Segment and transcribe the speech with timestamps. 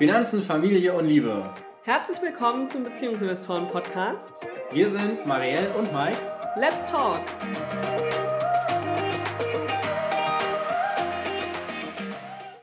[0.00, 1.44] Finanzen, Familie und Liebe.
[1.82, 4.46] Herzlich willkommen zum Beziehungsinvestoren Podcast.
[4.70, 6.16] Wir sind Marielle und Mike.
[6.56, 7.20] Let's talk!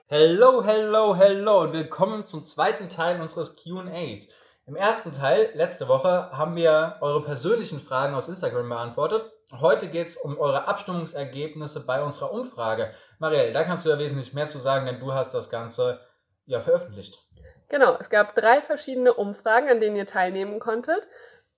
[0.08, 4.30] Hello, hello, hello und willkommen zum zweiten Teil unseres QAs.
[4.66, 9.32] Im ersten Teil, letzte Woche, haben wir eure persönlichen Fragen aus Instagram beantwortet.
[9.52, 12.96] Heute geht es um eure Abstimmungsergebnisse bei unserer Umfrage.
[13.20, 16.00] Marielle, da kannst du ja wesentlich mehr zu sagen, denn du hast das Ganze
[16.48, 17.27] ja veröffentlicht.
[17.70, 21.08] Genau, es gab drei verschiedene Umfragen, an denen ihr teilnehmen konntet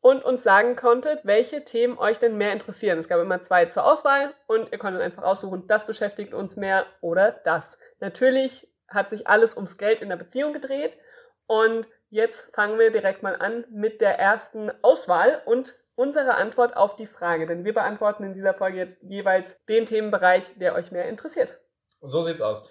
[0.01, 2.99] und uns sagen konntet, welche Themen euch denn mehr interessieren.
[2.99, 6.85] Es gab immer zwei zur Auswahl und ihr konntet einfach aussuchen, das beschäftigt uns mehr
[7.01, 7.77] oder das.
[7.99, 10.97] Natürlich hat sich alles ums Geld in der Beziehung gedreht
[11.45, 16.95] und jetzt fangen wir direkt mal an mit der ersten Auswahl und unsere Antwort auf
[16.95, 21.09] die Frage, denn wir beantworten in dieser Folge jetzt jeweils den Themenbereich, der euch mehr
[21.09, 21.59] interessiert.
[22.01, 22.63] So sieht's aus.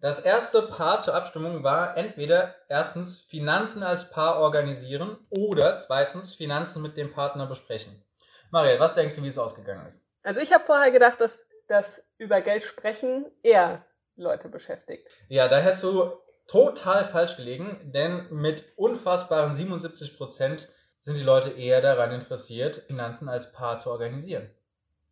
[0.00, 6.82] Das erste Paar zur Abstimmung war entweder erstens Finanzen als Paar organisieren oder zweitens Finanzen
[6.82, 8.02] mit dem Partner besprechen.
[8.50, 10.04] Marielle, was denkst du, wie es ausgegangen ist?
[10.22, 13.84] Also ich habe vorher gedacht, dass das über Geld sprechen eher
[14.16, 15.08] Leute beschäftigt.
[15.28, 16.12] Ja, da hättest du
[16.46, 20.68] total falsch gelegen, denn mit unfassbaren 77 Prozent
[21.02, 24.50] sind die Leute eher daran interessiert, Finanzen als Paar zu organisieren.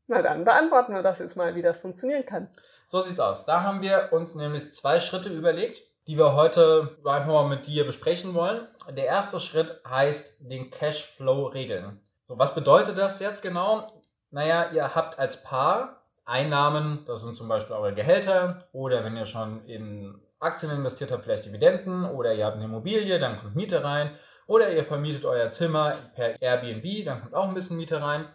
[0.06, 2.48] Na dann beantworten wir das jetzt mal, wie das funktionieren kann.
[2.86, 3.47] So sieht's aus.
[3.47, 7.86] Da haben wir uns nämlich zwei Schritte überlegt, die wir heute einfach mal mit dir
[7.86, 8.66] besprechen wollen.
[8.91, 12.00] Der erste Schritt heißt den Cashflow regeln.
[12.27, 13.92] So, was bedeutet das jetzt genau?
[14.30, 19.27] Naja, ihr habt als Paar Einnahmen, das sind zum Beispiel eure Gehälter oder wenn ihr
[19.27, 23.83] schon in Aktien investiert habt, vielleicht Dividenden oder ihr habt eine Immobilie, dann kommt Miete
[23.84, 28.28] rein oder ihr vermietet euer Zimmer per Airbnb, dann kommt auch ein bisschen Miete rein.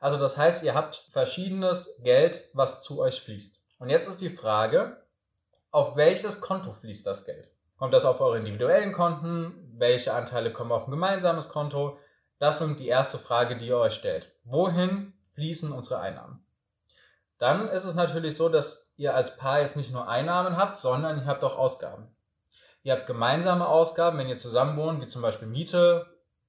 [0.00, 3.53] Also das heißt, ihr habt verschiedenes Geld, was zu euch fließt.
[3.78, 5.04] Und jetzt ist die Frage,
[5.70, 7.50] auf welches Konto fließt das Geld?
[7.76, 9.74] Kommt das auf eure individuellen Konten?
[9.76, 11.98] Welche Anteile kommen auf ein gemeinsames Konto?
[12.38, 14.32] Das sind die erste Frage, die ihr euch stellt.
[14.44, 16.44] Wohin fließen unsere Einnahmen?
[17.38, 21.18] Dann ist es natürlich so, dass ihr als Paar jetzt nicht nur Einnahmen habt, sondern
[21.18, 22.14] ihr habt auch Ausgaben.
[22.84, 26.06] Ihr habt gemeinsame Ausgaben, wenn ihr zusammen wohnt, wie zum Beispiel Miete,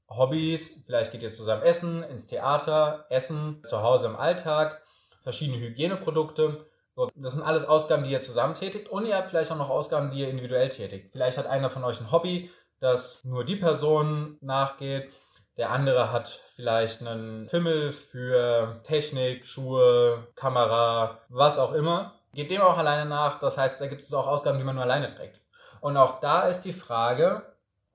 [0.07, 4.83] Hobbys, vielleicht geht ihr zusammen essen, ins Theater, essen, zu Hause im Alltag,
[5.23, 9.51] verschiedene Hygieneprodukte so, das sind alles Ausgaben, die ihr zusammen tätigt und ihr habt vielleicht
[9.51, 11.11] auch noch Ausgaben, die ihr individuell tätigt.
[11.11, 15.11] Vielleicht hat einer von euch ein Hobby, das nur die Person nachgeht.
[15.57, 22.13] Der andere hat vielleicht einen Fimmel für Technik, Schuhe, Kamera, was auch immer.
[22.33, 23.39] Geht dem auch alleine nach.
[23.39, 25.39] Das heißt, da gibt es auch Ausgaben, die man nur alleine trägt.
[25.81, 27.41] Und auch da ist die Frage,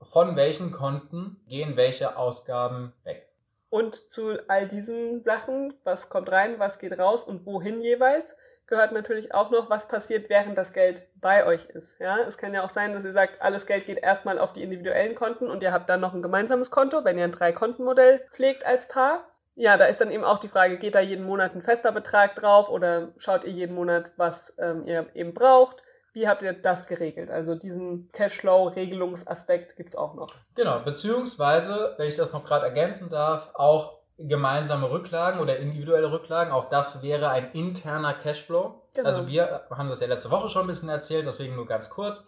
[0.01, 3.27] von welchen Konten gehen welche Ausgaben weg.
[3.69, 8.35] Und zu all diesen Sachen, was kommt rein, was geht raus und wohin jeweils,
[8.71, 11.99] gehört natürlich auch noch, was passiert, während das Geld bei euch ist.
[11.99, 14.63] Ja, es kann ja auch sein, dass ihr sagt, alles Geld geht erstmal auf die
[14.63, 18.65] individuellen Konten und ihr habt dann noch ein gemeinsames Konto, wenn ihr ein Drei-Konten-Modell pflegt
[18.65, 19.27] als Paar.
[19.55, 22.35] Ja, da ist dann eben auch die Frage, geht da jeden Monat ein fester Betrag
[22.35, 25.83] drauf oder schaut ihr jeden Monat, was ähm, ihr eben braucht?
[26.13, 27.29] Wie habt ihr das geregelt?
[27.29, 30.33] Also diesen Cashflow-Regelungsaspekt gibt es auch noch.
[30.55, 36.53] Genau, beziehungsweise, wenn ich das noch gerade ergänzen darf, auch gemeinsame Rücklagen oder individuelle Rücklagen.
[36.53, 38.81] Auch das wäre ein interner Cashflow.
[38.93, 39.07] Genau.
[39.07, 42.23] Also wir haben das ja letzte Woche schon ein bisschen erzählt, deswegen nur ganz kurz.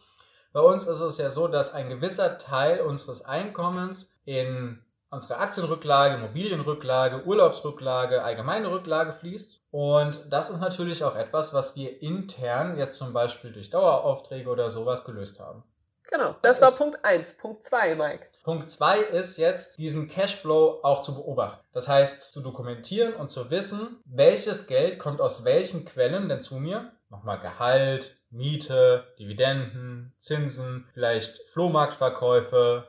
[0.53, 6.16] Bei uns ist es ja so, dass ein gewisser Teil unseres Einkommens in unsere Aktienrücklage,
[6.16, 9.62] Immobilienrücklage, Urlaubsrücklage, allgemeine Rücklage fließt.
[9.72, 14.70] Und das ist natürlich auch etwas, was wir intern jetzt zum Beispiel durch Daueraufträge oder
[14.70, 15.64] sowas gelöst haben.
[16.09, 17.38] Genau, das, das war Punkt 1.
[17.38, 18.28] Punkt 2, Mike.
[18.44, 21.66] Punkt 2 ist jetzt, diesen Cashflow auch zu beobachten.
[21.72, 26.56] Das heißt, zu dokumentieren und zu wissen, welches Geld kommt aus welchen Quellen denn zu
[26.56, 26.92] mir.
[27.09, 32.86] Nochmal Gehalt, Miete, Dividenden, Zinsen, vielleicht Flohmarktverkäufe,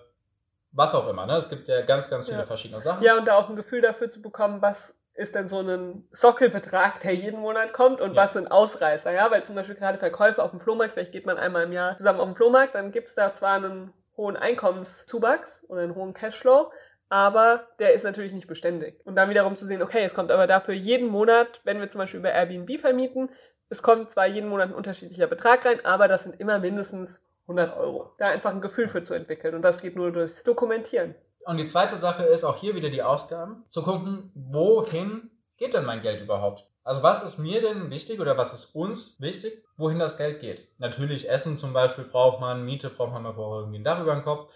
[0.72, 1.25] was auch immer.
[1.26, 1.37] Ne?
[1.37, 2.47] Es gibt ja ganz, ganz viele ja.
[2.47, 3.04] verschiedene Sachen.
[3.04, 6.98] Ja, und da auch ein Gefühl dafür zu bekommen, was ist denn so ein Sockelbetrag,
[6.98, 8.22] der jeden Monat kommt und ja.
[8.22, 11.38] was sind Ausreißer, ja, weil zum Beispiel gerade Verkäufe auf dem Flohmarkt, vielleicht geht man
[11.38, 15.64] einmal im Jahr zusammen auf den Flohmarkt, dann gibt es da zwar einen hohen Einkommenszuwachs
[15.69, 16.70] oder einen hohen Cashflow,
[17.08, 19.00] aber der ist natürlich nicht beständig.
[19.05, 22.00] Und dann wiederum zu sehen, okay, es kommt aber dafür jeden Monat, wenn wir zum
[22.00, 23.31] Beispiel über Airbnb vermieten,
[23.69, 27.76] es kommt zwar jeden Monat ein unterschiedlicher Betrag rein, aber das sind immer mindestens 100
[27.76, 28.12] Euro.
[28.19, 31.14] Da einfach ein Gefühl für zu entwickeln und das geht nur durchs Dokumentieren.
[31.44, 35.84] Und die zweite Sache ist auch hier wieder die Ausgaben, zu gucken, wohin geht denn
[35.84, 36.66] mein Geld überhaupt?
[36.84, 40.69] Also was ist mir denn wichtig oder was ist uns wichtig, wohin das Geld geht?
[40.78, 44.14] Natürlich Essen zum Beispiel braucht man, Miete braucht man, man braucht irgendwie ein Dach über
[44.14, 44.52] dem Kopf.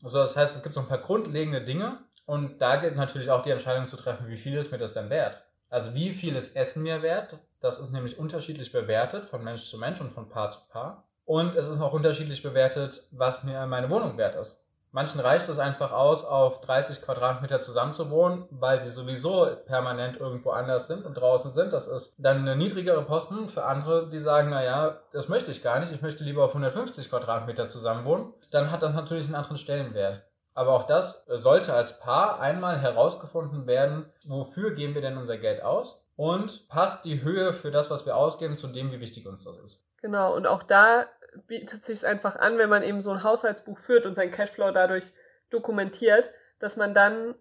[0.00, 3.42] Also das heißt, es gibt so ein paar grundlegende Dinge und da gilt natürlich auch
[3.42, 5.42] die Entscheidung zu treffen, wie viel ist mir das denn wert?
[5.70, 7.38] Also wie viel ist Essen mir wert?
[7.60, 11.08] Das ist nämlich unterschiedlich bewertet von Mensch zu Mensch und von Paar zu Paar.
[11.24, 14.61] Und es ist auch unterschiedlich bewertet, was mir meine Wohnung wert ist.
[14.94, 20.86] Manchen reicht es einfach aus, auf 30 Quadratmeter zusammenzuwohnen, weil sie sowieso permanent irgendwo anders
[20.86, 21.72] sind und draußen sind.
[21.72, 23.48] Das ist dann eine niedrigere Posten.
[23.48, 27.08] Für andere, die sagen, naja, das möchte ich gar nicht, ich möchte lieber auf 150
[27.08, 30.24] Quadratmeter zusammenwohnen, dann hat das natürlich einen anderen Stellenwert.
[30.54, 35.62] Aber auch das sollte als Paar einmal herausgefunden werden, wofür geben wir denn unser Geld
[35.62, 39.42] aus und passt die Höhe für das, was wir ausgeben, zu dem, wie wichtig uns
[39.44, 39.82] das ist.
[40.02, 41.06] Genau, und auch da
[41.46, 45.04] bietet sich einfach an, wenn man eben so ein Haushaltsbuch führt und sein Cashflow dadurch
[45.50, 47.34] dokumentiert, dass man dann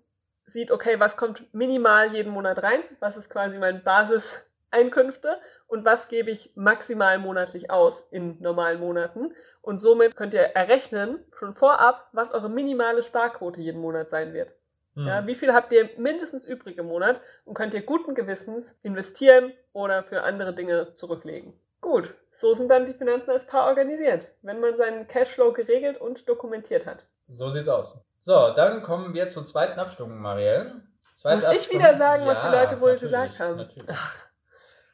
[0.46, 6.08] sieht, okay, was kommt minimal jeden Monat rein, was ist quasi mein Basiseinkünfte und was
[6.08, 9.34] gebe ich maximal monatlich aus in normalen Monaten.
[9.62, 14.56] Und somit könnt ihr errechnen, schon vorab, was eure minimale Sparquote jeden Monat sein wird.
[14.96, 15.08] Mhm.
[15.08, 19.54] Ja, wie viel habt ihr mindestens übrig im Monat und könnt ihr guten Gewissens investieren
[19.74, 21.54] oder für andere Dinge zurücklegen.
[21.80, 26.28] Gut, so sind dann die Finanzen als Paar organisiert, wenn man seinen Cashflow geregelt und
[26.28, 27.04] dokumentiert hat.
[27.28, 27.98] So sieht's aus.
[28.22, 30.82] So, dann kommen wir zur zweiten Abstimmung, Marielle.
[31.16, 33.58] Zweite Muss ich wieder sagen, ja, was die Leute wohl gesagt haben?
[33.58, 33.96] Natürlich.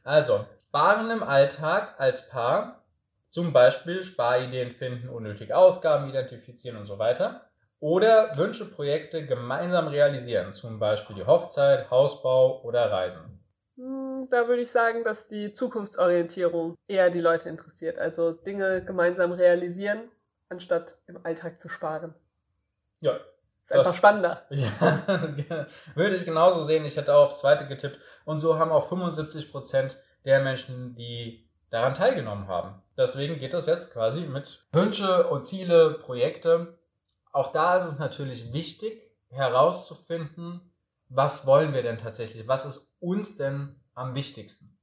[0.04, 0.46] Also,
[0.78, 2.84] Sparen im Alltag als Paar,
[3.30, 7.50] zum Beispiel Sparideen finden, unnötige Ausgaben identifizieren und so weiter.
[7.80, 13.44] Oder Wünsche, Projekte gemeinsam realisieren, zum Beispiel die Hochzeit, Hausbau oder Reisen.
[13.76, 17.98] Hm, da würde ich sagen, dass die Zukunftsorientierung eher die Leute interessiert.
[18.00, 20.10] Also Dinge gemeinsam realisieren,
[20.50, 22.14] anstatt im Alltag zu sparen.
[23.00, 23.20] Ja.
[23.64, 24.46] Ist einfach spannender.
[24.50, 26.86] Ja, würde ich genauso sehen.
[26.86, 28.00] Ich hätte auch aufs zweite getippt.
[28.26, 32.82] Und so haben auch 75 Prozent der Menschen, die daran teilgenommen haben.
[32.98, 36.78] Deswegen geht das jetzt quasi mit Wünsche und Ziele, Projekte.
[37.32, 40.74] Auch da ist es natürlich wichtig herauszufinden,
[41.10, 42.48] was wollen wir denn tatsächlich?
[42.48, 44.78] Was ist uns denn am wichtigsten?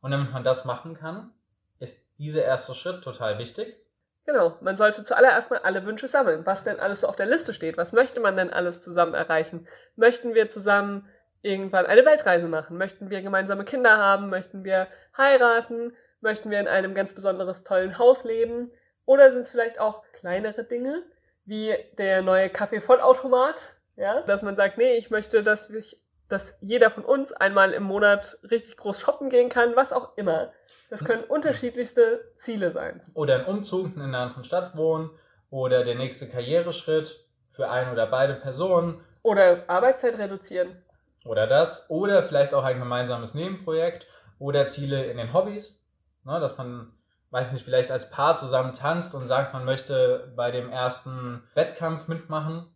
[0.00, 1.32] Und damit man das machen kann,
[1.78, 3.76] ist dieser erste Schritt total wichtig.
[4.24, 7.54] Genau, man sollte zuallererst mal alle Wünsche sammeln, was denn alles so auf der Liste
[7.54, 7.76] steht.
[7.76, 9.68] Was möchte man denn alles zusammen erreichen?
[9.94, 11.08] Möchten wir zusammen
[11.42, 12.76] irgendwann eine Weltreise machen?
[12.76, 14.28] Möchten wir gemeinsame Kinder haben?
[14.28, 15.92] Möchten wir heiraten?
[16.20, 18.72] Möchten wir in einem ganz besonderes tollen Haus leben?
[19.04, 21.04] Oder sind es vielleicht auch kleinere Dinge,
[21.44, 26.90] wie der neue Kaffeevollautomat, ja, dass man sagt, nee, ich möchte, dass, ich, dass jeder
[26.90, 30.52] von uns einmal im Monat richtig groß shoppen gehen kann, was auch immer.
[30.90, 33.00] Das können unterschiedlichste Ziele sein.
[33.14, 35.10] Oder ein Umzug in einer anderen Stadt wohnen
[35.50, 39.00] oder der nächste Karriereschritt für ein oder beide Personen.
[39.22, 40.82] Oder Arbeitszeit reduzieren.
[41.24, 41.88] Oder das.
[41.90, 44.06] Oder vielleicht auch ein gemeinsames Nebenprojekt
[44.38, 45.82] oder Ziele in den Hobbys.
[46.24, 46.92] Ne, dass man,
[47.30, 52.08] weiß nicht, vielleicht als Paar zusammen tanzt und sagt, man möchte bei dem ersten Wettkampf
[52.08, 52.66] mitmachen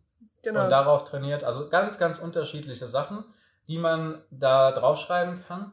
[0.41, 0.63] genau.
[0.63, 1.43] und darauf trainiert.
[1.43, 3.25] Also ganz, ganz unterschiedliche Sachen,
[3.71, 5.71] die man da draufschreiben kann.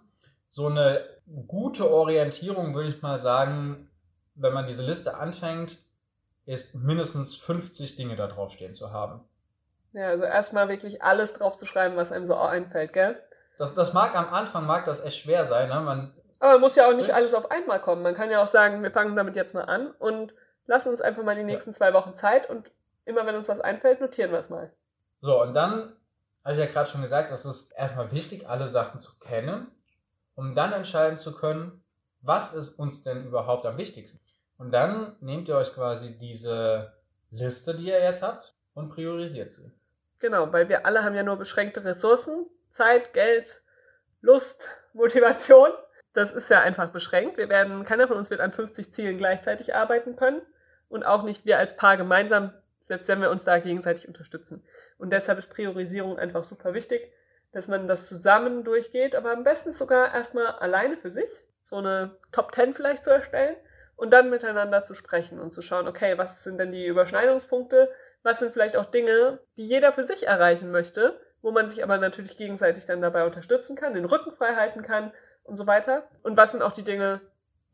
[0.51, 1.05] So eine
[1.49, 3.91] gute Orientierung würde ich mal sagen,
[4.37, 5.79] wenn man diese Liste anfängt,
[6.47, 9.25] ist mindestens 50 Dinge da draufstehen zu haben.
[9.95, 13.21] Ja, also erstmal wirklich alles draufzuschreiben, was einem so einfällt, gell?
[13.59, 15.81] Das, das mag am Anfang mag das echt schwer sein, ne?
[15.81, 18.03] Man aber muss ja auch nicht alles auf einmal kommen.
[18.03, 20.33] Man kann ja auch sagen, wir fangen damit jetzt mal an und
[20.67, 21.77] lassen uns einfach mal die nächsten ja.
[21.77, 22.71] zwei Wochen Zeit und
[23.07, 24.73] immer wenn uns was einfällt, notieren wir es mal.
[25.21, 25.97] So, und dann
[26.49, 29.67] habe ich ja gerade schon gesagt, es ist erstmal wichtig, alle Sachen zu kennen,
[30.35, 31.85] um dann entscheiden zu können,
[32.23, 34.19] was ist uns denn überhaupt am wichtigsten.
[34.57, 36.95] Und dann nehmt ihr euch quasi diese
[37.31, 39.71] Liste, die ihr jetzt habt, und priorisiert sie.
[40.21, 43.61] Genau, weil wir alle haben ja nur beschränkte Ressourcen, Zeit, Geld,
[44.23, 45.69] Lust, Motivation.
[46.15, 47.37] Das ist ja einfach beschränkt.
[47.37, 50.41] Wir werden, keiner von uns wird an 50 Zielen gleichzeitig arbeiten können
[50.89, 52.55] und auch nicht wir als Paar gemeinsam
[52.89, 54.65] selbst wenn wir uns da gegenseitig unterstützen.
[54.99, 57.13] Und deshalb ist Priorisierung einfach super wichtig,
[57.53, 61.31] dass man das zusammen durchgeht, aber am besten sogar erstmal alleine für sich,
[61.65, 63.57] so eine Top 10 vielleicht zu erstellen
[63.97, 67.91] und dann miteinander zu sprechen und zu schauen, okay, was sind denn die Überschneidungspunkte,
[68.23, 71.99] was sind vielleicht auch Dinge, die jeder für sich erreichen möchte, wo man sich aber
[71.99, 75.13] natürlich gegenseitig dann dabei unterstützen kann, den Rücken frei halten kann
[75.45, 76.09] und so weiter.
[76.23, 77.21] Und was sind auch die Dinge,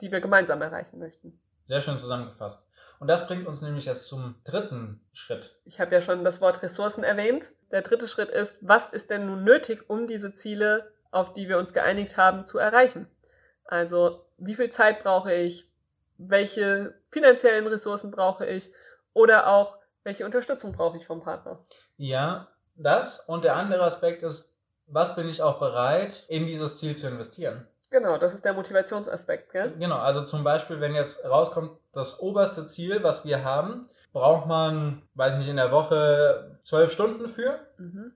[0.01, 1.41] die wir gemeinsam erreichen möchten.
[1.67, 2.64] Sehr schön zusammengefasst.
[2.99, 5.57] Und das bringt uns nämlich jetzt zum dritten Schritt.
[5.65, 7.51] Ich habe ja schon das Wort Ressourcen erwähnt.
[7.71, 11.59] Der dritte Schritt ist, was ist denn nun nötig, um diese Ziele, auf die wir
[11.59, 13.07] uns geeinigt haben, zu erreichen?
[13.65, 15.71] Also, wie viel Zeit brauche ich?
[16.17, 18.71] Welche finanziellen Ressourcen brauche ich?
[19.13, 21.65] Oder auch, welche Unterstützung brauche ich vom Partner?
[21.97, 23.21] Ja, das.
[23.21, 24.53] Und der andere Aspekt ist,
[24.87, 27.67] was bin ich auch bereit, in dieses Ziel zu investieren?
[27.95, 29.73] Genau, das ist der Motivationsaspekt, gell?
[29.79, 35.03] Genau, also zum Beispiel, wenn jetzt rauskommt, das oberste Ziel, was wir haben, braucht man,
[35.15, 37.61] weiß nicht, in der Woche zwölf Stunden für.
[37.79, 38.11] Mhm.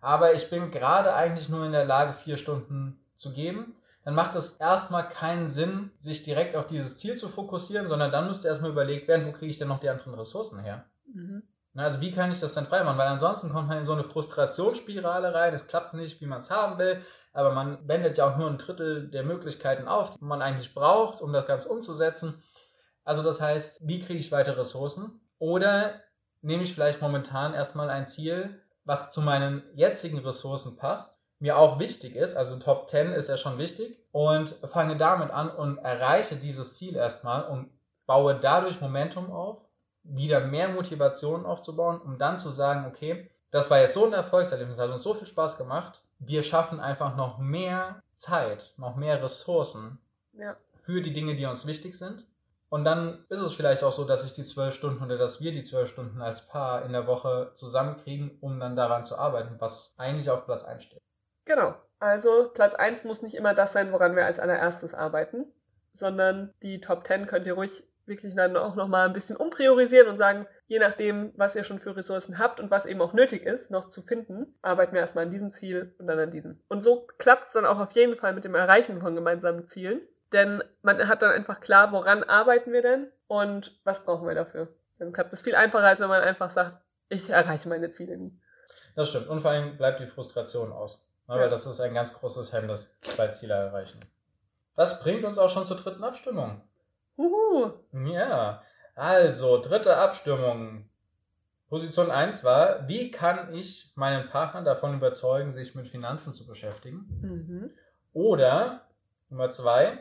[0.00, 3.74] Aber ich bin gerade eigentlich nur in der Lage, vier Stunden zu geben.
[4.04, 8.28] dann macht es erstmal keinen Sinn, sich direkt auf dieses Ziel zu fokussieren, sondern dann
[8.28, 10.84] müsste erstmal überlegt werden, wo kriege ich denn noch die anderen Ressourcen her?
[11.12, 11.42] Mhm.
[11.72, 12.98] Na, Also wie kann ich das denn freimachen?
[12.98, 16.50] Weil ansonsten kommt man in so eine Frustrationsspirale rein, es klappt nicht, wie man es
[16.50, 17.02] haben will,
[17.34, 21.20] aber man wendet ja auch nur ein Drittel der Möglichkeiten auf, die man eigentlich braucht,
[21.20, 22.42] um das Ganze umzusetzen.
[23.04, 25.20] Also das heißt, wie kriege ich weitere Ressourcen?
[25.38, 26.00] Oder
[26.40, 31.78] nehme ich vielleicht momentan erstmal ein Ziel, was zu meinen jetzigen Ressourcen passt, mir auch
[31.78, 36.36] wichtig ist, also Top 10 ist ja schon wichtig, und fange damit an und erreiche
[36.36, 37.70] dieses Ziel erstmal und
[38.06, 39.68] baue dadurch Momentum auf,
[40.04, 44.78] wieder mehr Motivation aufzubauen, um dann zu sagen, okay, das war jetzt so ein Erfolgserlebnis,
[44.78, 49.98] hat uns so viel Spaß gemacht, wir schaffen einfach noch mehr Zeit, noch mehr Ressourcen
[50.32, 50.56] Ja.
[50.74, 52.26] für die Dinge, die uns wichtig sind.
[52.68, 55.52] Und dann ist es vielleicht auch so, dass ich die zwölf Stunden oder dass wir
[55.52, 59.94] die zwölf Stunden als Paar in der Woche zusammenkriegen, um dann daran zu arbeiten, was
[59.96, 61.00] eigentlich auf Platz 1 steht.
[61.44, 61.74] Genau.
[62.00, 65.46] Also Platz 1 muss nicht immer das sein, woran wir als allererstes arbeiten,
[65.92, 70.18] sondern die Top 10 könnt ihr ruhig wirklich dann auch nochmal ein bisschen umpriorisieren und
[70.18, 73.70] sagen, je nachdem, was ihr schon für Ressourcen habt und was eben auch nötig ist,
[73.70, 76.60] noch zu finden, arbeiten wir erstmal an diesem Ziel und dann an diesem.
[76.68, 80.00] Und so klappt es dann auch auf jeden Fall mit dem Erreichen von gemeinsamen Zielen,
[80.32, 84.68] denn man hat dann einfach klar, woran arbeiten wir denn und was brauchen wir dafür.
[84.98, 88.38] Dann klappt es viel einfacher, als wenn man einfach sagt, ich erreiche meine Ziele nie.
[88.96, 89.28] Das stimmt.
[89.28, 91.04] Und vor allem bleibt die Frustration aus.
[91.28, 91.48] Ne, Ja.
[91.48, 94.04] Das ist ein ganz großes Hemmnis bei Ziele erreichen.
[94.76, 96.62] Das bringt uns auch schon zur dritten Abstimmung.
[97.16, 97.72] Huhu.
[97.92, 98.62] Ja,
[98.94, 100.88] also dritte Abstimmung.
[101.68, 107.06] Position 1 war, wie kann ich meinen Partner davon überzeugen, sich mit Finanzen zu beschäftigen?
[107.20, 107.70] Mhm.
[108.12, 108.86] Oder
[109.28, 109.98] Nummer 2,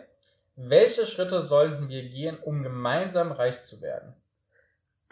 [0.56, 4.14] welche Schritte sollten wir gehen, um gemeinsam reich zu werden?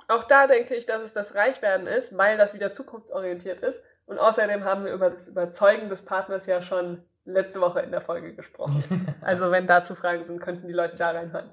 [0.08, 3.84] Auch da denke ich, dass es das Reichwerden ist, weil das wieder zukunftsorientiert ist.
[4.06, 8.02] Und außerdem haben wir über das Überzeugen des Partners ja schon letzte Woche in der
[8.02, 9.16] Folge gesprochen.
[9.22, 11.50] Also wenn dazu Fragen sind, könnten die Leute da reinhören.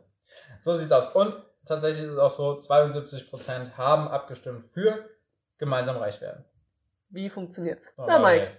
[0.60, 1.14] So sieht's aus.
[1.14, 1.34] Und
[1.68, 5.08] tatsächlich ist es auch so, 72% haben abgestimmt für
[5.58, 6.44] gemeinsam reich werden.
[7.10, 7.92] Wie funktioniert's?
[7.96, 8.18] So, Na.
[8.18, 8.50] Mike,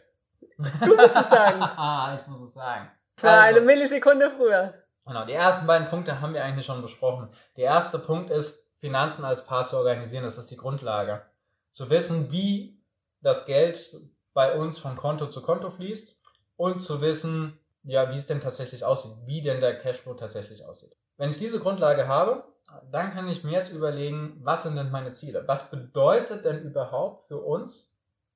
[0.58, 1.62] du musst es sagen.
[1.62, 2.90] Ah, ich muss es sagen.
[3.22, 4.74] War Also- eine Millisekunde früher.
[5.06, 7.30] Genau, die ersten beiden Punkte haben wir eigentlich schon besprochen.
[7.58, 10.24] Der erste Punkt ist, Finanzen als Paar zu organisieren.
[10.24, 11.24] Das ist die Grundlage.
[11.72, 12.82] Zu wissen, wie
[13.22, 13.96] das Geld
[14.34, 16.16] bei uns von Konto zu Konto fließt
[16.58, 20.96] und zu wissen, ja, wie es denn tatsächlich aussieht, wie denn der Cashflow tatsächlich aussieht.
[21.18, 22.44] Wenn ich diese Grundlage habe,
[22.92, 25.48] dann kann ich mir jetzt überlegen, was sind denn meine Ziele?
[25.48, 27.92] Was bedeutet denn überhaupt für uns,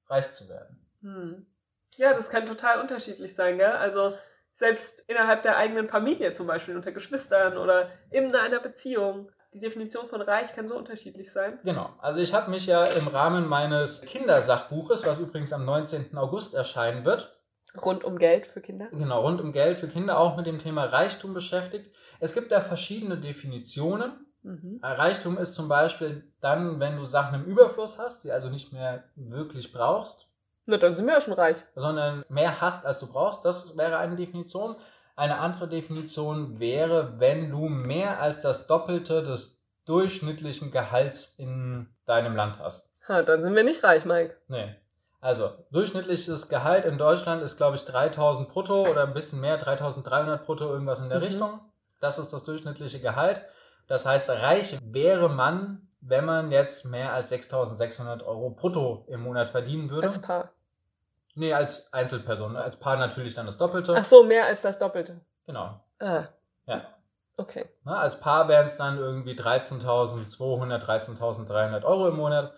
[0.07, 0.79] reich zu werden?
[1.01, 1.45] Hm.
[1.97, 3.71] Ja, das kann total unterschiedlich sein, gell?
[3.71, 4.13] Also
[4.53, 9.31] selbst innerhalb der eigenen Familie zum Beispiel, unter Geschwistern oder in einer Beziehung.
[9.53, 11.59] Die Definition von reich kann so unterschiedlich sein.
[11.63, 11.93] Genau.
[11.99, 16.17] Also ich habe mich ja im Rahmen meines Kindersachbuches, was übrigens am 19.
[16.17, 17.35] August erscheinen wird,
[17.81, 18.87] Rund um Geld für Kinder.
[18.91, 21.91] genau, rund um Geld für Kinder auch mit dem Thema Reichtum beschäftigt.
[22.19, 24.11] Es gibt da verschiedene Definitionen.
[24.43, 24.79] Mhm.
[24.83, 29.05] Reichtum ist zum Beispiel dann, wenn du Sachen im Überfluss hast, die also nicht mehr
[29.15, 30.27] wirklich brauchst,
[30.65, 31.57] Na, dann sind wir ja schon reich.
[31.75, 33.43] sondern mehr hast, als du brauchst.
[33.45, 34.75] Das wäre eine Definition.
[35.15, 42.35] Eine andere Definition wäre, wenn du mehr als das Doppelte des durchschnittlichen Gehalts in deinem
[42.35, 42.89] Land hast.
[43.07, 44.35] Ha, dann sind wir nicht reich, Mike.
[44.47, 44.75] Nee.
[45.23, 50.45] Also, durchschnittliches Gehalt in Deutschland ist, glaube ich, 3000 brutto oder ein bisschen mehr, 3300
[50.45, 51.23] brutto, irgendwas in der Mhm.
[51.23, 51.59] Richtung.
[52.01, 53.41] Das ist das durchschnittliche Gehalt.
[53.87, 59.47] Das heißt, reich wäre man, wenn man jetzt mehr als 6600 Euro brutto im Monat
[59.49, 60.09] verdienen würde.
[60.09, 60.49] Als Paar.
[61.35, 62.57] nee, als Einzelperson.
[62.57, 63.95] Als Paar natürlich dann das Doppelte.
[63.97, 65.21] Ach so, mehr als das Doppelte.
[65.45, 65.79] Genau.
[65.99, 66.25] Ah,
[66.67, 66.81] Ja.
[67.37, 67.69] okay.
[67.85, 72.51] Na, als Paar wären es dann irgendwie 13.200, 13.300 Euro im Monat.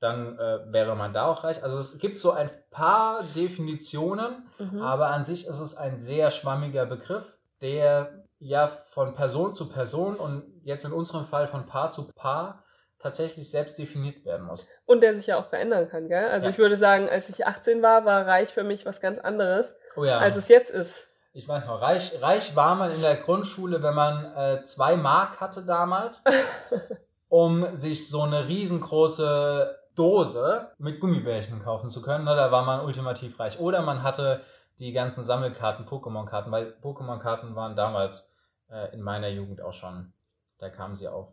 [0.00, 1.62] Dann äh, wäre man da auch reich.
[1.62, 4.80] Also es gibt so ein paar Definitionen, Mhm.
[4.82, 10.16] aber an sich ist es ein sehr schwammiger Begriff, der ja von Person zu Person
[10.16, 12.64] und jetzt in unserem Fall von Paar zu Paar
[12.98, 14.66] tatsächlich selbst definiert werden muss.
[14.86, 16.28] Und der sich ja auch verändern kann, gell?
[16.28, 16.52] Also Ja.
[16.52, 20.04] ich würde sagen, als ich 18 war, war reich für mich was ganz anderes, Oh
[20.04, 21.06] ja, als es jetzt ist.
[21.32, 25.40] ich weiß noch, reich, reich war man in der Grundschule, wenn man äh, zwei Mark
[25.40, 26.22] hatte damals,
[27.28, 32.24] um sich so eine riesengroße Dose mit Gummibärchen kaufen zu können.
[32.24, 33.58] Na, da war man ultimativ reich.
[33.60, 34.40] Oder man hatte
[34.78, 38.28] die ganzen Sammelkarten, Pokémon-Karten, weil Pokémon-Karten waren damals
[38.70, 40.12] äh, in meiner Jugend auch schon,
[40.58, 41.28] da kamen sie auf.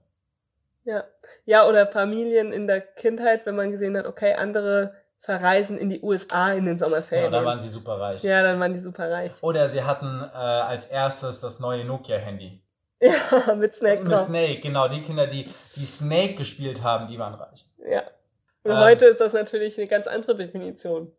[0.84, 1.04] Ja.
[1.46, 6.02] Ja, oder Familien in der Kindheit, wenn man gesehen hat, okay, andere verreisen in die
[6.02, 7.32] USA in den Genau, Sommerferien.
[7.32, 8.24] da waren sie super reich.
[8.24, 9.32] ja, dann waren die super reich.
[9.42, 12.62] Oder sie hatten äh, als erstes das neue Nokia-Handy.
[13.02, 14.26] Ja, mit Snake Mit drauf.
[14.28, 14.88] Snake, genau.
[14.88, 17.66] Die Kinder, die, die Snake gespielt haben, die waren reich.
[17.90, 18.04] Ja.
[18.68, 18.84] Und Ähm.
[18.84, 21.12] heute ist das natürlich eine ganz andere Definition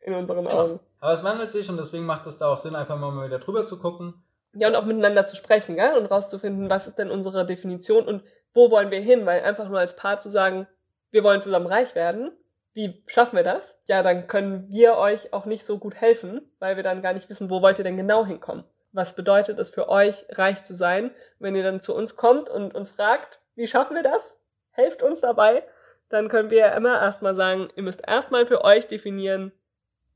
[0.00, 0.58] in unseren Genau.
[0.60, 0.80] Augen.
[1.00, 3.64] Aber es wandelt sich und deswegen macht es da auch Sinn, einfach mal wieder drüber
[3.64, 4.14] zu gucken
[4.52, 5.96] Ja, und auch miteinander zu sprechen, gell?
[5.96, 8.22] Und rauszufinden, was ist denn unsere Definition und
[8.54, 9.26] wo wollen wir hin?
[9.26, 10.66] Weil einfach nur als Paar zu sagen,
[11.10, 12.32] wir wollen zusammen reich werden,
[12.72, 13.78] wie schaffen wir das?
[13.86, 17.28] Ja, dann können wir euch auch nicht so gut helfen, weil wir dann gar nicht
[17.30, 18.64] wissen, wo wollt ihr denn genau hinkommen?
[18.92, 21.10] Was bedeutet es für euch, reich zu sein?
[21.38, 24.38] Wenn ihr dann zu uns kommt und uns fragt, wie schaffen wir das?
[24.72, 25.62] Helft uns dabei.
[26.08, 29.52] Dann können wir immer erstmal sagen, ihr müsst erstmal für euch definieren,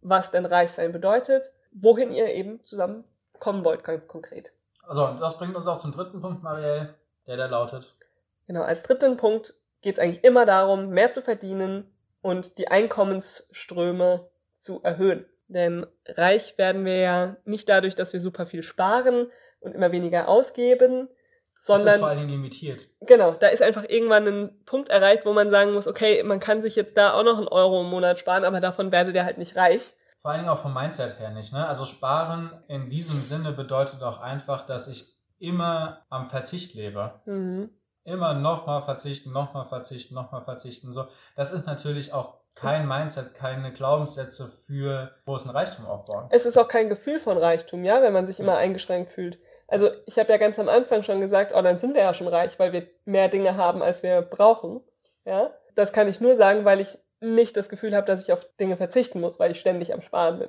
[0.02, 3.04] was denn reich sein bedeutet, wohin ihr eben zusammen
[3.38, 4.52] kommen wollt, ganz konkret.
[4.86, 6.94] Also, das bringt uns auch zum dritten Punkt, Marielle,
[7.26, 7.94] der da lautet.
[8.46, 11.90] Genau, als dritten Punkt geht es eigentlich immer darum, mehr zu verdienen
[12.22, 14.28] und die Einkommensströme
[14.58, 15.26] zu erhöhen.
[15.48, 19.30] Denn reich werden wir ja nicht dadurch, dass wir super viel sparen
[19.60, 21.08] und immer weniger ausgeben,
[21.60, 21.86] sondern.
[21.86, 22.88] Das ist vor allen Dingen limitiert.
[23.00, 26.62] Genau, da ist einfach irgendwann ein Punkt erreicht, wo man sagen muss, okay, man kann
[26.62, 29.38] sich jetzt da auch noch einen Euro im Monat sparen, aber davon werdet ihr halt
[29.38, 29.94] nicht reich.
[30.20, 31.52] Vor allen Dingen auch vom Mindset her nicht.
[31.52, 31.66] Ne?
[31.66, 35.06] Also sparen in diesem Sinne bedeutet auch einfach, dass ich
[35.38, 37.20] immer am Verzicht lebe.
[37.24, 37.70] Mhm.
[38.04, 40.92] Immer nochmal verzichten, nochmal verzichten, nochmal verzichten.
[40.92, 46.28] So, das ist natürlich auch kein Mindset, keine Glaubenssätze für großen Reichtum aufbauen.
[46.30, 49.38] Es ist auch kein Gefühl von Reichtum, ja, wenn man sich immer eingeschränkt fühlt.
[49.70, 52.26] Also ich habe ja ganz am Anfang schon gesagt, oh, dann sind wir ja schon
[52.26, 54.80] reich, weil wir mehr Dinge haben, als wir brauchen.
[55.24, 58.44] Ja, das kann ich nur sagen, weil ich nicht das Gefühl habe, dass ich auf
[58.58, 60.48] Dinge verzichten muss, weil ich ständig am Sparen bin.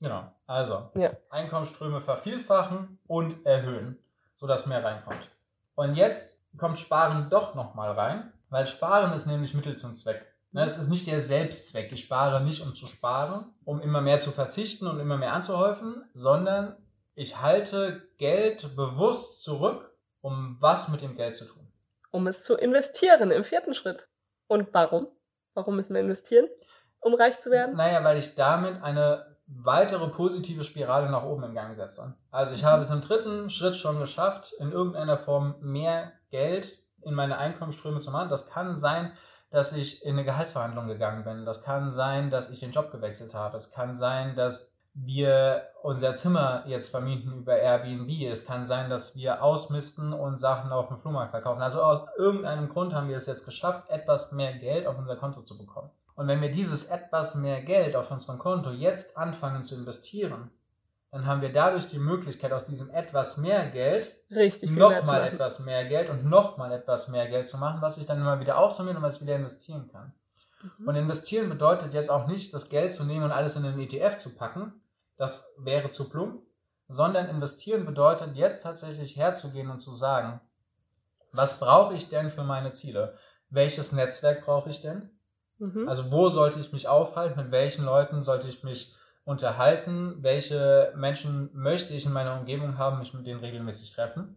[0.00, 0.22] Genau.
[0.46, 1.12] Also, ja.
[1.28, 3.98] Einkommensströme vervielfachen und erhöhen,
[4.36, 5.30] sodass mehr reinkommt.
[5.74, 10.24] Und jetzt kommt Sparen doch nochmal rein, weil Sparen ist nämlich Mittel zum Zweck.
[10.52, 11.92] Ne, es ist nicht der Selbstzweck.
[11.92, 16.04] Ich spare nicht, um zu sparen, um immer mehr zu verzichten und immer mehr anzuhäufen,
[16.14, 16.76] sondern
[17.16, 21.66] ich halte Geld bewusst zurück, um was mit dem Geld zu tun.
[22.10, 24.06] Um es zu investieren im vierten Schritt.
[24.46, 25.08] Und warum?
[25.54, 26.46] Warum müssen wir investieren,
[27.00, 27.74] um reich zu werden?
[27.74, 32.14] Naja, weil ich damit eine weitere positive Spirale nach oben in Gang setze.
[32.30, 37.14] Also ich habe es im dritten Schritt schon geschafft, in irgendeiner Form mehr Geld in
[37.14, 38.28] meine Einkommensströme zu machen.
[38.28, 39.12] Das kann sein,
[39.50, 41.46] dass ich in eine Gehaltsverhandlung gegangen bin.
[41.46, 43.56] Das kann sein, dass ich den Job gewechselt habe.
[43.56, 48.10] Es kann sein, dass wir unser Zimmer jetzt vermieten über Airbnb.
[48.30, 51.60] Es kann sein, dass wir ausmisten und Sachen auf dem Flohmarkt verkaufen.
[51.60, 55.42] Also aus irgendeinem Grund haben wir es jetzt geschafft, etwas mehr Geld auf unser Konto
[55.42, 55.90] zu bekommen.
[56.14, 60.50] Und wenn wir dieses etwas mehr Geld auf unserem Konto jetzt anfangen zu investieren,
[61.12, 64.12] dann haben wir dadurch die Möglichkeit, aus diesem etwas mehr Geld
[64.62, 68.40] nochmal etwas mehr Geld und nochmal etwas mehr Geld zu machen, was ich dann immer
[68.40, 70.14] wieder aufsummieren und was ich wieder investieren kann.
[70.78, 70.88] Mhm.
[70.88, 74.18] Und investieren bedeutet jetzt auch nicht, das Geld zu nehmen und alles in den ETF
[74.18, 74.72] zu packen,
[75.16, 76.42] das wäre zu plump,
[76.88, 80.40] sondern investieren bedeutet jetzt tatsächlich herzugehen und zu sagen,
[81.32, 83.16] was brauche ich denn für meine Ziele?
[83.50, 85.10] Welches Netzwerk brauche ich denn?
[85.58, 85.88] Mhm.
[85.88, 87.40] Also wo sollte ich mich aufhalten?
[87.40, 90.22] Mit welchen Leuten sollte ich mich unterhalten?
[90.22, 94.36] Welche Menschen möchte ich in meiner Umgebung haben, mich mit denen regelmäßig treffen?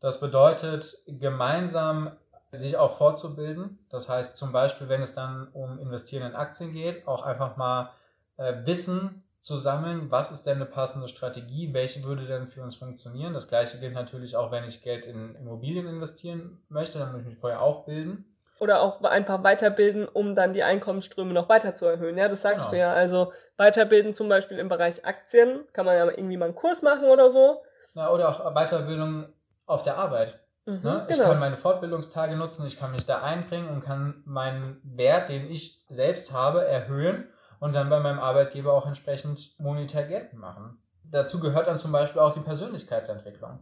[0.00, 2.12] Das bedeutet, gemeinsam
[2.52, 3.78] sich auch fortzubilden.
[3.90, 7.90] Das heißt zum Beispiel, wenn es dann um Investieren in Aktien geht, auch einfach mal
[8.36, 12.76] äh, Wissen zu sammeln, was ist denn eine passende Strategie, welche würde denn für uns
[12.76, 13.32] funktionieren.
[13.32, 17.28] Das gleiche gilt natürlich auch, wenn ich Geld in Immobilien investieren möchte, dann muss ich
[17.28, 18.26] mich vorher auch bilden.
[18.58, 22.18] Oder auch einfach weiterbilden, um dann die Einkommensströme noch weiter zu erhöhen.
[22.18, 22.70] Ja, das sagst genau.
[22.72, 22.92] du ja.
[22.92, 27.08] Also weiterbilden zum Beispiel im Bereich Aktien, kann man ja irgendwie mal einen Kurs machen
[27.08, 27.62] oder so.
[27.94, 29.28] Na, oder auch Weiterbildung
[29.64, 30.38] auf der Arbeit.
[30.66, 31.06] Mhm, ne?
[31.08, 31.30] Ich genau.
[31.30, 35.82] kann meine Fortbildungstage nutzen, ich kann mich da einbringen und kann meinen Wert, den ich
[35.88, 40.78] selbst habe, erhöhen und dann bei meinem Arbeitgeber auch entsprechend monetär geltend machen.
[41.04, 43.60] Dazu gehört dann zum Beispiel auch die Persönlichkeitsentwicklung.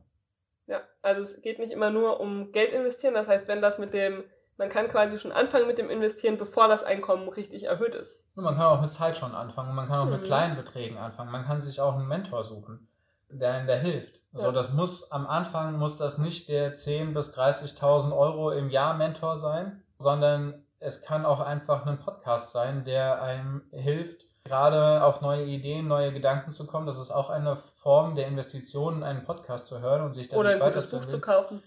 [0.66, 3.94] Ja, also es geht nicht immer nur um Geld investieren, das heißt, wenn das mit
[3.94, 4.24] dem,
[4.56, 8.20] man kann quasi schon anfangen mit dem Investieren, bevor das Einkommen richtig erhöht ist.
[8.34, 10.12] Und man kann auch mit Zeit schon anfangen, man kann auch mhm.
[10.12, 12.88] mit kleinen Beträgen anfangen, man kann sich auch einen Mentor suchen,
[13.30, 14.20] der einem da hilft.
[14.32, 14.40] Ja.
[14.40, 18.94] So, das muss am Anfang muss das nicht der 10.000 bis 30.000 Euro im Jahr
[18.94, 25.20] Mentor sein, sondern es kann auch einfach ein Podcast sein, der einem hilft, gerade auf
[25.20, 26.86] neue Ideen, neue Gedanken zu kommen.
[26.86, 30.50] Das ist auch eine Form der Investition, einen Podcast zu hören und sich dann Oder
[30.50, 31.62] ein gutes Buch zu kaufen.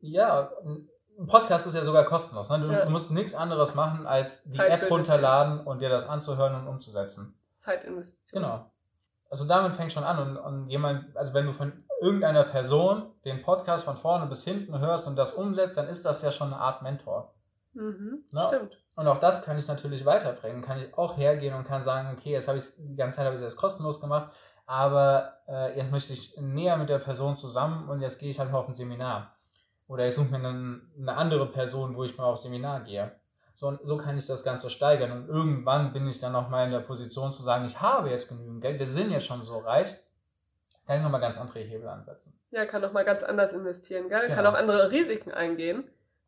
[0.00, 2.48] Ja, ein Podcast ist ja sogar kostenlos.
[2.48, 2.60] Ne?
[2.60, 2.88] Du, ja.
[2.88, 7.38] musst nichts anderes machen, als die Zeit App runterladen und dir das anzuhören und umzusetzen.
[7.58, 8.42] Zeitinvestition.
[8.42, 8.70] Genau.
[9.30, 13.42] Also damit fängt schon an und, und jemand, also wenn du von irgendeiner Person den
[13.42, 16.60] Podcast von vorne bis hinten hörst und das umsetzt, dann ist das ja schon eine
[16.60, 17.34] Art Mentor.
[17.74, 18.78] Mhm, Na, stimmt.
[18.96, 20.62] Und auch das kann ich natürlich weiterbringen.
[20.62, 23.36] Kann ich auch hergehen und kann sagen, okay, jetzt habe ich die ganze Zeit habe
[23.36, 24.32] ich das kostenlos gemacht,
[24.66, 28.50] aber äh, jetzt möchte ich näher mit der Person zusammen und jetzt gehe ich halt
[28.52, 29.36] mal auf ein Seminar.
[29.88, 33.12] Oder ich suche mir dann eine andere Person, wo ich mal aufs Seminar gehe.
[33.56, 35.12] So, so kann ich das Ganze steigern.
[35.12, 38.28] Und irgendwann bin ich dann noch mal in der Position zu sagen, ich habe jetzt
[38.28, 39.88] genügend Geld, wir sind jetzt schon so reich.
[40.86, 42.38] kann ich nochmal ganz andere Hebel ansetzen.
[42.50, 44.28] Ja, kann nochmal ganz anders investieren, gell?
[44.28, 44.50] Kann Genau.
[44.50, 45.84] auch andere Risiken eingehen,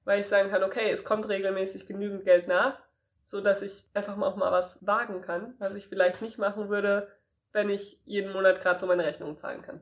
[0.07, 2.79] weil ich sagen kann, okay, es kommt regelmäßig genügend Geld nach,
[3.27, 6.71] so dass ich einfach mal auch mal was wagen kann, was ich vielleicht nicht machen
[6.71, 7.09] würde,
[7.53, 9.81] wenn ich jeden Monat gerade so meine Rechnungen zahlen kann.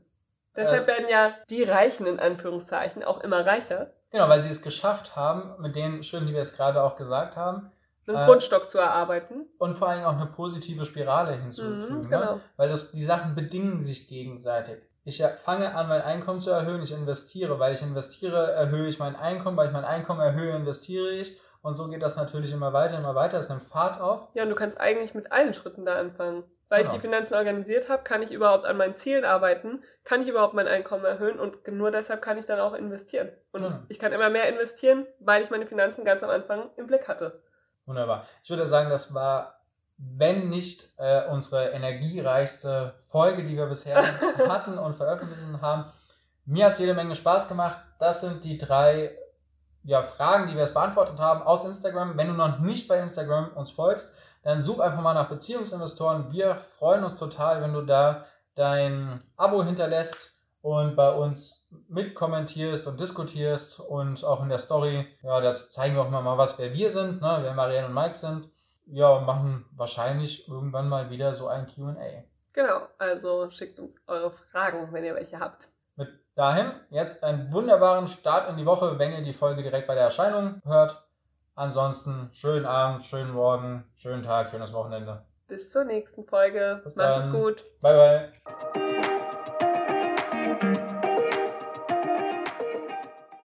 [0.56, 5.16] Deshalb werden ja die Reichen in Anführungszeichen auch immer reicher, Genau, weil sie es geschafft
[5.16, 7.72] haben, mit den Schritten, die wir jetzt gerade auch gesagt haben,
[8.06, 9.46] einen Äh, Grundstock zu erarbeiten.
[9.58, 11.96] und vor allem auch eine positive Spirale hinzufügen.
[11.96, 12.08] Mhm, ne?
[12.08, 12.40] genau.
[12.56, 14.84] Weil das, die Sachen bedingen sich gegenseitig.
[15.04, 17.58] Ich fange an, mein Einkommen zu erhöhen, ich investiere.
[17.58, 19.56] Weil ich investiere, erhöhe ich mein Einkommen.
[19.56, 21.38] Weil ich mein Einkommen erhöhe, investiere ich.
[21.62, 23.38] Und so geht das natürlich immer weiter, immer weiter.
[23.40, 24.28] Es nimmt Fahrt auf.
[24.34, 26.44] Ja, und du kannst eigentlich mit allen Schritten da anfangen.
[26.70, 26.94] Weil ich Genau.
[26.94, 30.66] die Finanzen organisiert habe, kann ich überhaupt an meinen Zielen arbeiten, kann ich überhaupt mein
[30.66, 33.30] Einkommen erhöhen und nur deshalb kann ich dann auch investieren.
[33.52, 33.76] Und Genau.
[33.88, 37.42] ich kann immer mehr investieren, weil ich meine Finanzen ganz am Anfang im Blick hatte.
[37.86, 38.26] Wunderbar.
[38.42, 39.60] Ich würde sagen, das war,
[39.96, 44.02] wenn nicht äh, unsere energiereichste Folge, die wir bisher
[44.48, 45.92] hatten und veröffentlicht haben.
[46.46, 47.78] Mir hat es jede Menge Spaß gemacht.
[47.98, 49.16] Das sind die drei
[49.85, 52.16] ja, Fragen, die wir jetzt beantwortet haben aus Instagram.
[52.16, 56.30] Wenn du noch nicht bei Instagram uns folgst, dann such einfach mal nach Beziehungsinvestoren.
[56.33, 63.00] Wir freuen uns total, wenn du da dein Abo hinterlässt und bei uns mitkommentierst und
[63.00, 66.92] diskutierst und auch in der Story, ja, da zeigen wir auch mal was, wer wir
[66.92, 68.48] sind, ne, wer Marianne und Mike sind.
[68.87, 72.25] Ja, machen wahrscheinlich irgendwann mal wieder so ein Q&A.
[72.53, 75.68] Genau, also schickt uns eure Fragen, wenn ihr welche habt.
[75.97, 79.94] Mit dahin jetzt einen wunderbaren Start in die Woche, wenn ihr die Folge direkt bei
[79.94, 81.03] der Erscheinung hört.
[81.57, 85.25] Ansonsten schönen Abend, schönen Morgen, schönen Tag, schönes Wochenende.
[85.47, 86.81] Bis zur nächsten Folge.
[86.85, 87.33] Bis Macht es dann.
[87.33, 87.64] gut.
[87.81, 88.33] Bye
[90.62, 90.93] bye.